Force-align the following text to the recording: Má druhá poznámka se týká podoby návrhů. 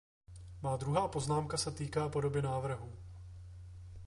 Má 0.61 0.75
druhá 0.75 1.07
poznámka 1.07 1.57
se 1.57 1.71
týká 1.71 2.09
podoby 2.09 2.41
návrhů. 2.41 2.95